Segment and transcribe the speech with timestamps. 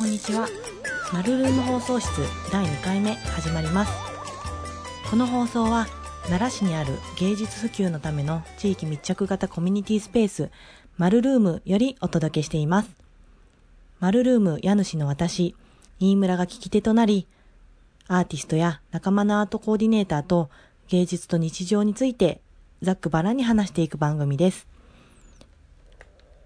[0.00, 0.48] こんにちは。
[1.12, 2.08] マルルーム放送室
[2.50, 3.92] 第2回目始まります。
[5.10, 5.88] この放送は
[6.22, 10.50] 奈良市にある芸術普及のための地域密着型コミュニティスペース
[10.96, 12.90] マルルームよりお届けしています。
[13.98, 15.54] マルルーム家主の私
[15.98, 17.26] 新村が聞き手となり
[18.08, 20.48] アーティストや仲間のアートコーディネーターと
[20.88, 22.40] 芸術と日常について
[22.80, 24.66] ざっくばらに話していく番組です。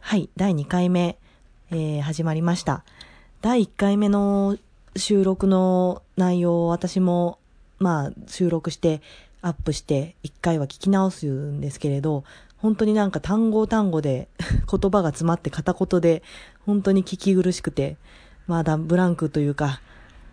[0.00, 1.18] はい第2回目、
[1.70, 2.82] えー、始まりました。
[3.44, 4.56] 第1回目の
[4.96, 7.38] 収録の内容を私も、
[7.78, 9.02] まあ、収録して
[9.42, 12.24] アップして1回は聞き直すんですけれど、
[12.56, 14.28] 本当になんか単語単語で
[14.66, 16.22] 言葉が詰まって片言で
[16.64, 17.98] 本当に聞き苦しくて、
[18.46, 19.82] まだブランクというか、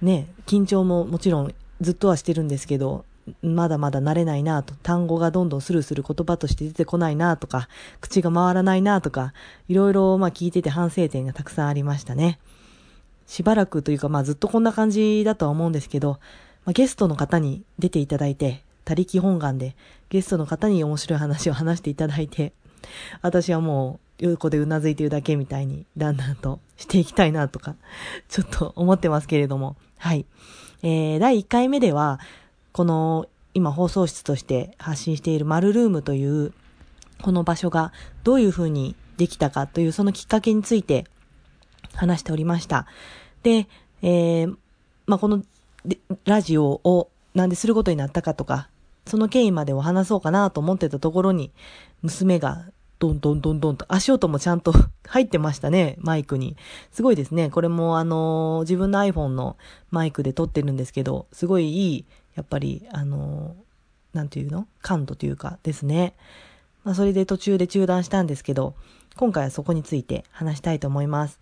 [0.02, 3.04] ね、緊張ももちろんずっとはしてるんですけど、
[3.42, 7.68] まだまだ慣れないなと、単語がどんどんスルスル言葉として出てこないなとか、
[8.00, 9.34] 口が回らないなとか、
[9.68, 12.40] いろいろまあ聞いてて反省点がたくさんありましたね。
[13.32, 16.20] しばらくというか、まあずっとこんな感じだとは思うんですけど、
[16.66, 19.78] まあ、ゲストの方に出ていただいて、他力本願で
[20.10, 22.52] ゲストの方に面白い話を話していただいて、
[23.22, 27.78] 私はもう横でうなずいてるだけみたいにだんだんとしていきたいなとか、
[28.28, 30.26] ちょっと思ってますけれども、はい。
[30.84, 32.20] えー、第1回目では、
[32.74, 36.52] この今放送室として発信しているマルルームという
[37.22, 37.94] この場所が
[38.26, 41.06] どういうふうにできたかというそのきっかけについて
[41.96, 42.88] 話しておりました。
[43.44, 43.68] で、
[44.02, 44.56] えー、
[45.06, 45.44] まあ、この
[46.26, 48.70] ラジオをなんですることになったかとか、
[49.06, 51.52] その経緯までを話そうかなと思ってたところに、
[52.02, 52.66] 娘が
[53.00, 54.74] ドンドンドンドンと、足音もちゃんと
[55.08, 56.56] 入ってましたね、マイクに。
[56.92, 57.50] すごいですね。
[57.50, 59.58] これもあのー、自分の iPhone の
[59.90, 62.06] マイクで撮ってるんですけど、すごいいい、
[62.36, 64.68] やっぱり、あのー、なんていうの？
[64.82, 66.14] 感度というかですね。
[66.84, 68.76] まあ、それで途中で中断したんですけど、
[69.16, 71.40] 今回はそこについて話したいと思います。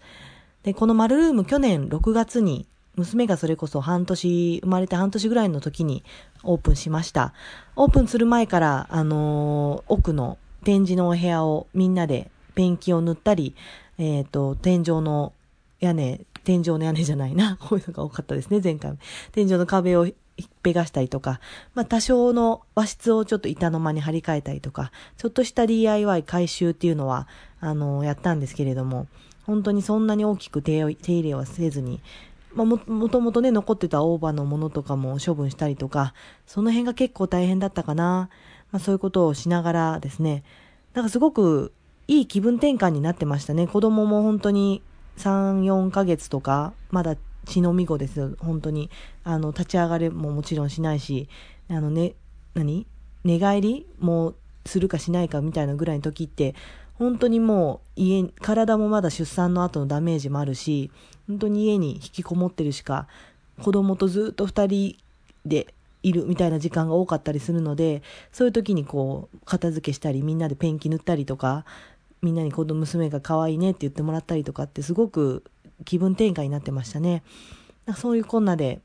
[0.64, 6.03] で、このマルルーム去年6月に娘がそれこそ半年、生まれて半年ぐらいの時に
[6.44, 7.34] オープンしました。
[7.75, 13.56] オープンする前から、あのー、奥の展示のお部屋をみんなでペンキを塗ったり、
[13.98, 15.34] えっ、ー、と、天井の
[15.80, 17.58] 屋根、天井の屋根じゃないな。
[17.62, 18.98] こういうのが多かったですね、前回。
[19.31, 21.40] 天井の壁をひっぺがしたりとか、
[21.75, 27.28] まあ多少の和室をちょっと板の間に張り替えたりとか、ちょっとした DIY 改修っていうのは、
[27.62, 29.08] あの、やったんですけれども、
[29.50, 32.02] 本当にそんなに大きく手入れはせずに、
[32.54, 36.14] まあ、も、もともとね、残ってた大葉のものとかも処分したりとか、
[36.46, 38.30] その辺が結構大変だったかな。
[38.72, 40.44] まあ、そういうことをしながらですね、
[40.94, 41.74] なんかすごく
[42.08, 43.68] いい気分転換になってましたね。
[43.68, 44.84] 子供も本当に
[45.18, 48.90] 3、4ヶ月とか、まだ血のみ子ですよ、本当に。
[49.24, 51.28] あの、立ち上がれももちろんしないし、
[51.70, 52.14] あのね、
[52.54, 52.86] 何？
[53.24, 54.34] 寝返りも
[54.66, 56.56] するかしないかみたいなぐらいの時って、
[57.00, 60.92] 本当にもう家、体もまだ出産の後のダメージもあるし、
[61.28, 63.08] 本当に家に引きこもってるしか、
[63.62, 64.98] 子供とずっと二人
[65.46, 65.74] で
[66.04, 71.66] いるみたいな時間が多かったりするので、そういう時にこう、片付けしたり、みんなでペンキ塗ったりとか、
[72.22, 75.44] みんなに子供娘が可愛いねって言ってもらったりとかってすごく
[75.86, 77.24] 気分転換になってましたね。
[77.96, 78.81] そういうこんなで、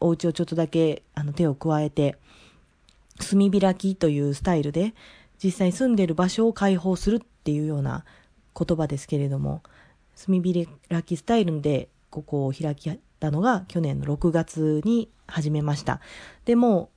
[0.00, 2.18] お家をちょっとだけあの手を加えて、
[3.18, 4.94] 炭開きというスタイルで、
[5.42, 8.04] 実際に住んでる場所を開放するっていうような
[8.58, 9.62] 言葉ですけれども、
[10.16, 16.00] 炭火開きスタイルでここを開きたのが去年の6月に始めました。
[16.44, 16.90] でも、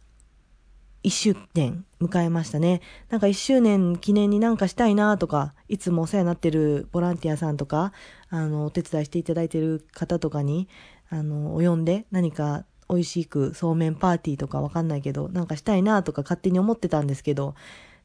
[1.04, 2.82] 1周年迎えましたね。
[3.10, 7.94] なんか1周年記念になんかしたいなとか、いつもお世話になってるボランティアさんとか、
[8.30, 10.68] あの、お手伝いしていただいてる方とかに、
[11.10, 17.56] あの、お呼んで何か美味しくそうめんパーティーとかわかんないけど、なんかしたいなとか勝手に思ってたんですけど、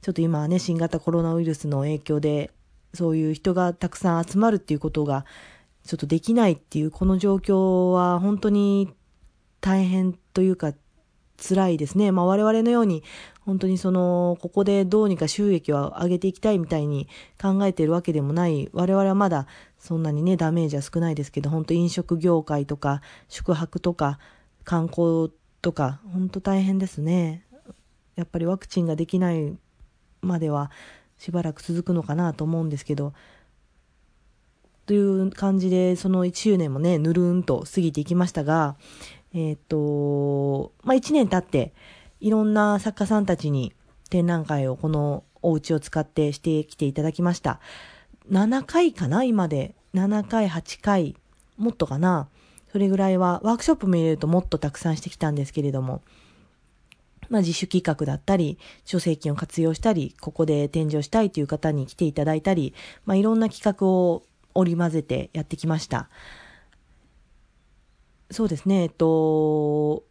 [0.05, 2.51] ちょっと今はね、新型コロナウイルスの影響で、
[2.93, 5.25] そういう人がたくさん集まるっていうことが、
[5.83, 8.93] ちょっとできないっていう、この状況は本当に
[9.63, 10.75] 大変というか、
[11.39, 12.13] 辛いですね。
[12.13, 13.03] まあ我々のように、
[13.47, 17.09] 本当にその、ここでどうにか収益を上げていきたいみたいに
[17.41, 18.69] 考えてるわけでもない。
[18.75, 19.47] 我々はまだ
[19.79, 23.01] そんなにね、ダメージは少ないですけど、本当飲食業界とか、
[23.31, 24.19] 宿泊とか、
[24.65, 25.33] 観光
[25.63, 27.47] とか、本当大変ですね。
[28.17, 29.57] やっぱりワクチンができない
[30.25, 30.71] までは
[31.19, 33.13] しばらく続くのかなと思うんですけど、
[34.87, 38.77] という感じで、その1周年もね、ぬるんと過ぎていきましたが、
[39.33, 41.73] えっ、と、まあ、1年経って、
[42.21, 43.73] いろんな作家さんたちに
[44.11, 47.61] 展覧会をこのお家を使ってしてきていただきました。
[48.31, 49.75] 7回かな今で。
[49.95, 51.17] 7回、8回、
[51.57, 52.29] もっとかな
[52.73, 56.03] それぐらいは、ワークショップも入れるともっとたくさんしてきたんですけれども、
[57.35, 62.75] まあ、自主企画だったり、書籍を活用したり、ここで展示をしたいという方に来ていただいたり、
[63.07, 64.23] まあ、いろんな企画を
[64.55, 66.09] 織り交ぜてやってきました。
[68.31, 70.05] そうですね、えっと、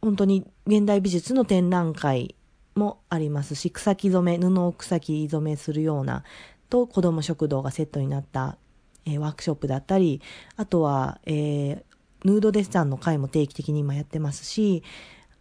[0.00, 2.34] 本当に現代美術の展覧会
[2.74, 6.24] もありますし、草木染め、布を草木染めするような、
[6.70, 8.56] と子供食堂がセットになった、
[9.04, 10.22] えー、ワークショップだったり、
[10.56, 11.82] あとは、えー、
[12.24, 14.82] ヌードデッサンの会も定期的に今やってますし、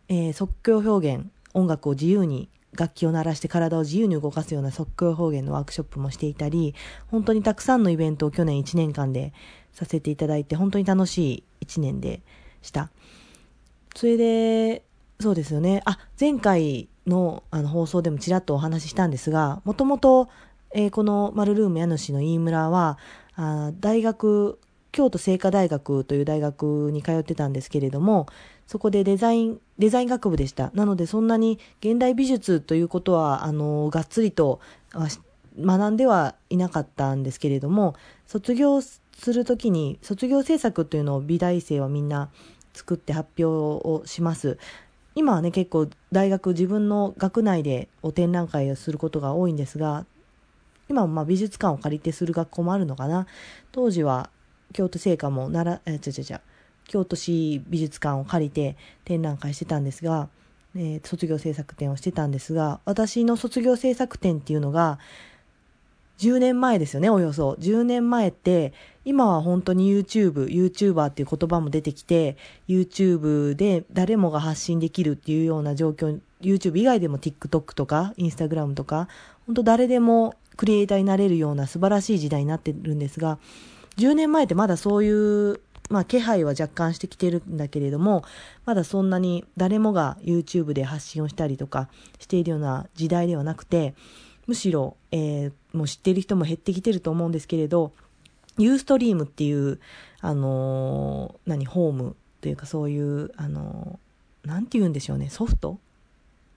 [0.08, 6.74] えー、即興表現、音楽を自由に楽器を鳴らして体を自由に動かすような即興表現のワークショップもしていたり、
[7.08, 9.34] 本当にたくさんのイベントを去年1年間で
[9.72, 12.22] させていただいて、本当に楽しい1年で
[12.62, 12.90] した。
[13.96, 14.84] それで、
[15.20, 15.82] そうですよね。
[15.86, 20.30] あ、前回のあの放送でもちらっとお話ししたんですが、もともと、
[20.74, 22.98] えー、このマルルーム家主の飯村は、
[23.36, 24.60] あ大学、
[24.92, 28.28] 京都精華大学という大学に通ってたんですけれども、
[28.68, 30.72] そこでデザイン、デザイン学部でした。
[30.74, 34.60] なのでそんなに現代美術ということは、あの、がっつりと
[35.60, 37.96] 学んではいなかったんですけれども、
[38.26, 42.30] 卒業するときに、卒業制作というのを美大生はみんな
[42.74, 44.58] 作って発表をします。
[45.16, 50.06] 今はね、結構大学自分の学内でお展覧会をすることが多いんですが、
[50.90, 53.28] 今はまあ美術館を借りてする学校もあるのかな。
[53.72, 54.30] 当時は
[54.74, 56.42] 京都精華も奈良、え、ちゃちゃちゃ、
[56.88, 58.76] 京都市美術館を借りて
[59.06, 60.30] 展覧会してたんですが、
[60.76, 65.00] えー、卒業制作展をしてたんですが、私の卒業制作展っていうのが、
[66.20, 67.58] 10年前ですよね、およそ。
[67.60, 72.38] 10年前って、今は本当に YouTube、YouTuber っていう言葉も出てきて、
[72.68, 79.08] YouTube で誰もが発信できるっていうような状況、YouTube 以外でも TikTok とか Instagram とか、
[79.46, 83.38] 本当誰でもクリエイターになれるような素晴らしい時代になってるんですが、
[83.98, 85.10] 10年前ってまだそうい
[85.52, 85.60] う、
[85.94, 88.24] まあ気配は若干してきてるんだけれども、
[88.66, 91.88] まだそんなに誰もが YouTube で発信をしたりとか
[92.18, 93.94] しているような時代ではなくて、
[94.48, 97.94] むしろ、えー、もう知ってる人も減ってきてると思うんですけれど、
[98.58, 99.80] ユーストリームっていう、
[100.20, 105.78] あのー、何、ホームというかそういう、あのー、なんて言うんでしょうね、ソフト？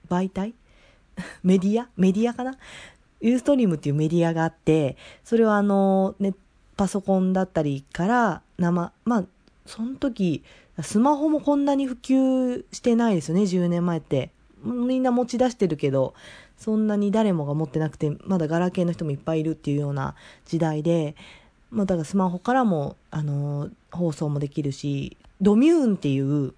[0.08, 0.54] 媒体？
[1.44, 1.90] メディア？
[1.98, 2.56] メディアかな？
[3.20, 6.34] ユーストリームっていうメディアがあって、それはあのー、ね、
[6.76, 9.24] パソコンだったりから生、まあ、
[9.64, 10.42] その時、
[10.82, 14.30] スマホもこんなに普及してないですよね、10年前って。
[14.62, 16.14] みんな持ち出してるけど、
[16.58, 20.14] そんなに誰もが持ってなくて、まだガラケーの人もいっぱいいるっていうような
[20.46, 21.14] 時代で、
[21.70, 26.54] まあ、だからスマホからも、あの、放送もできるし、ドミューンっていう、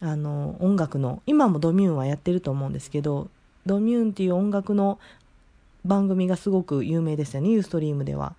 [0.00, 3.28] あの、音楽の、今もドミューンはやってると思うんですけど、
[3.66, 4.98] ドミューンっていう音楽の
[5.84, 8.34] 番組がすごく有名ですよね、ユーストリームでは。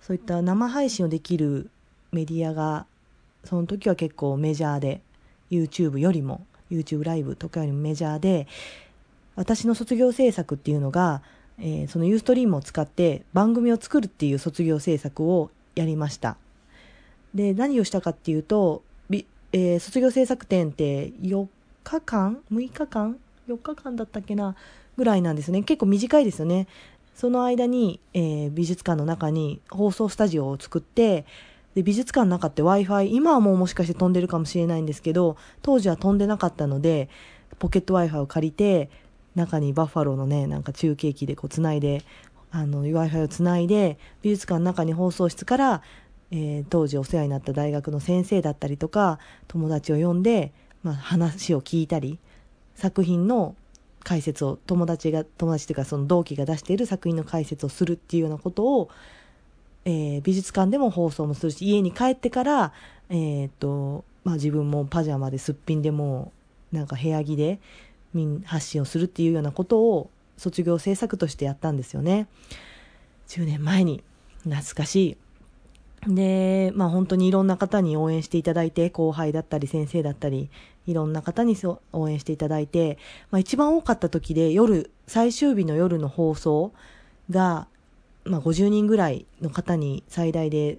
[0.00, 1.70] そういった生配信をできる
[2.12, 2.86] メディアが、
[3.44, 5.00] その時は結構メジャーで、
[5.50, 8.46] YouTube よりも、YouTube ライブとかよりもメジャーで、
[9.36, 11.22] 私の卒業制作っていうのが、
[11.58, 16.36] えー、そのユーストリームを使って番組を作るっていう卒業制作をやりました。
[17.34, 18.82] で、何をしたかっていうと、
[19.52, 21.46] えー、卒業制作展って4
[21.84, 23.16] 日間 ?6 日間
[23.48, 24.54] ?4 日間だったっけな
[24.96, 25.62] ぐらいなんですね。
[25.62, 26.66] 結構短いですよね。
[27.18, 31.26] その間に、えー、美術館の中に放送スタジオを作って、
[31.74, 37.08] で美術館の中って Wi-Fi、今はもうもしかして飛んでるかもしれないんですけど、当時は飛んでなかったので、
[37.58, 38.88] ポケット Wi-Fi を借りて、
[39.34, 42.04] 中にバッファローのね、なんか中継機でこう繋いで、
[42.52, 45.82] あの、Wi-Fi を繋いで、美術館の中に放送室から、
[46.30, 50.52] えー、当時お世話になった大学の先生だったりとか、友達を呼んで、
[50.84, 52.20] まあ、話を聞いたり、
[52.76, 53.56] 作品の
[54.04, 58.90] 解説を、友達が、友達というかその同期が出している作品の解説をするっていうようなことを、
[59.84, 62.72] えー、美術館でも放送もするし、家に帰ってから、
[63.10, 66.32] えー、っと、まあ自分もパジャマですっぴんでも
[66.72, 67.60] なんか部屋着で、
[68.44, 72.26] 発信をするっていうようなことを卒業制作としてやったんですよね。
[73.28, 74.02] 10年前に。
[74.44, 75.16] 懐かしい。
[76.08, 80.50] で、まあ本当にいろんな方に応援していただいて、後輩だったり先生だったり、
[80.86, 81.54] いろんな方に
[81.92, 82.98] 応援していただいて、
[83.30, 86.72] まあ一番多かった時で夜、最終日の夜の放送
[87.30, 87.68] が、
[88.24, 90.78] まあ50人ぐらいの方に最大で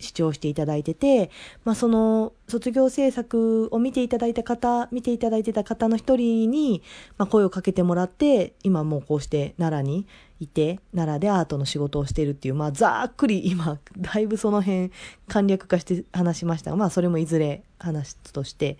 [0.00, 1.30] 視聴していただいてて、
[1.64, 6.82] まあ、その卒業制作を見ていただいた方、見ていただいてた方の一人に、
[7.16, 10.06] まあ、声をかけてもらって、今もうこうして奈良に
[10.44, 14.90] いて、奈良でアートの仕事をしてるっていう、まあ、ざっくり今、だいぶその辺
[15.28, 18.78] 簡略化して話しましたが、まあ、それもいずれ話として、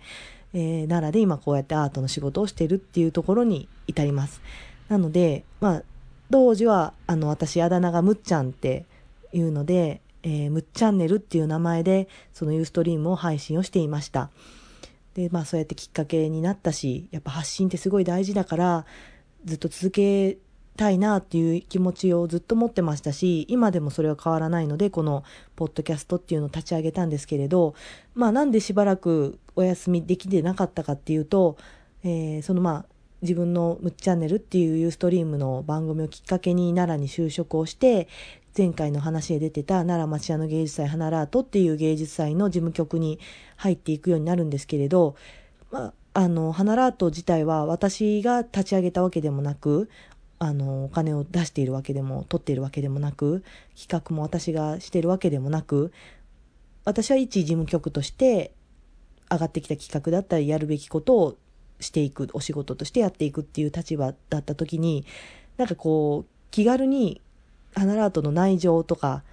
[0.53, 4.41] えー、奈良で今こうやってアートの仕事をしてるっていうところに至ります。
[4.87, 5.83] なので、まあ、
[6.31, 8.85] 当時は、あの、私、あだ名がむっちゃんって
[9.33, 14.29] いうので、えー、むっチャンネルっていう名前で、そのユーストリームを配信をしていました。
[15.13, 18.85] で、まあそうやってきっかけになったし、やっぱ発信ってすごい大事だから、
[19.45, 20.37] ずっと続け
[20.75, 25.23] たいなっていう気持ちをずっと持ってましたし、今でもそれは変わらないので、この
[25.55, 27.75] ポッドキャストっていうのを立ち上げたんですけれど、
[28.13, 31.57] まあなんでしばらくお休みできてなかったかっていうと、
[32.03, 32.85] えー、そのまあ
[33.21, 38.07] 自分のムッチャンネルっていうユーストリームの番組をきっかけに奈良に就職をして、
[38.57, 43.19] 前回の話で出てた奈良町屋の芸術祭花ラートっていう芸術祭の事務局に
[43.57, 45.15] 入っていくようになるんですけれど、
[45.71, 49.89] まあ、あの、花ラート自体は私が立ち上げたわけでもなく、
[50.39, 53.43] あの、お金を出しているわけでも、取っているわけでもなく、
[53.79, 55.91] 企画も私がしているわけでもなく、
[56.83, 58.53] 私は一事務局として
[59.31, 61.37] 上がってきた企画だったりやるべきことを
[61.79, 65.05] していく、お仕事としてやっていくっていう立場だった時に、
[65.57, 67.21] なんかこう、気軽に
[67.73, 69.23] 花ラートの内情とか、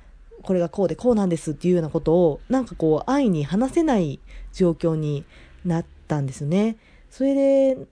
[0.43, 4.21] これがこうでこうなんですっていうようなことを、なんかこう、安易に話せない
[4.53, 5.25] 状況に
[5.65, 6.77] なったんですね。
[7.11, 7.87] それで、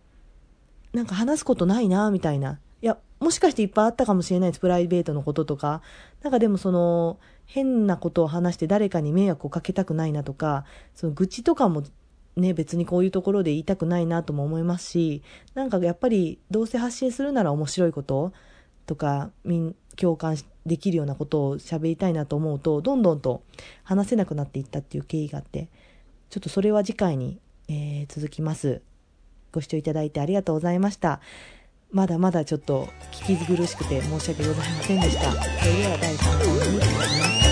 [0.93, 2.59] なんか話すことないな、みたいな。
[2.83, 4.61] いや、もしかしていっぱいあったかもしれないです。
[4.61, 5.83] プライベートのこととか。
[6.23, 11.83] なんかでもその、変なことを話して誰かに迷惑をかけたくないなとか、その愚痴とかも
[12.37, 15.23] ね、別にこういうところで言いたくないなとも思いますし、
[15.55, 18.33] なんかやっぱりどうせ発信するなら面白いこと
[18.87, 19.31] とか、
[19.97, 23.43] 共感できるようなことを喋りたいなと思うと、どんどんと
[23.83, 25.69] 話せなくなっていったっていう経緯があって、
[26.31, 28.81] ちょっとそれは次回に、えー、続きます。
[29.53, 31.21] ご視聴いただいてありがとうございました。
[31.93, 35.33] まだまだちょっと聞き苦しくて申し訳ございませんでした。
[35.33, 37.50] それでは第3回に続きます。